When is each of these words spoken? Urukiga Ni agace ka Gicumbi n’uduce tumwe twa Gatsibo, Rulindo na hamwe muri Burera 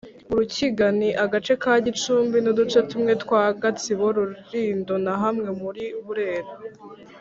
Urukiga 0.31 0.85
Ni 0.99 1.09
agace 1.23 1.53
ka 1.61 1.73
Gicumbi 1.85 2.37
n’uduce 2.41 2.79
tumwe 2.89 3.11
twa 3.23 3.43
Gatsibo, 3.61 4.05
Rulindo 4.15 4.95
na 5.05 5.13
hamwe 5.23 5.49
muri 5.61 5.83
Burera 6.03 6.51